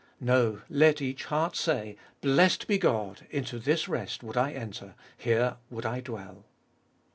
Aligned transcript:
No, 0.19 0.63
let 0.67 0.99
each 0.99 1.25
heart 1.25 1.55
say, 1.55 1.95
Blessed 2.21 2.65
be 2.67 2.79
God, 2.79 3.27
into 3.29 3.59
this 3.59 3.87
rest 3.87 4.23
would 4.23 4.35
I 4.35 4.51
enter, 4.51 4.95
here 5.15 5.57
would 5.69 5.85
I 5.85 5.99
dwell. 5.99 6.43